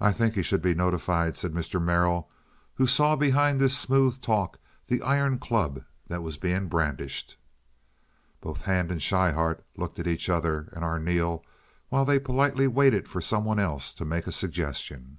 "I 0.00 0.10
think 0.12 0.32
he 0.32 0.42
should 0.42 0.62
be 0.62 0.72
notified," 0.72 1.36
said 1.36 1.52
Mr. 1.52 1.78
Merrill, 1.84 2.30
who 2.76 2.86
saw 2.86 3.14
behind 3.14 3.60
this 3.60 3.76
smooth 3.76 4.22
talk 4.22 4.58
the 4.86 5.02
iron 5.02 5.38
club 5.38 5.84
that 6.06 6.22
was 6.22 6.38
being 6.38 6.66
brandished. 6.66 7.36
Both 8.40 8.62
Hand 8.62 8.90
and 8.90 9.02
Schryhart 9.02 9.62
looked 9.76 9.98
at 9.98 10.06
each 10.06 10.30
other 10.30 10.70
and 10.72 10.82
Arneel 10.82 11.44
while 11.90 12.06
they 12.06 12.18
politely 12.18 12.66
waited 12.68 13.06
for 13.06 13.20
some 13.20 13.44
one 13.44 13.58
else 13.60 13.92
to 14.00 14.06
make 14.06 14.26
a 14.26 14.32
suggestion. 14.32 15.18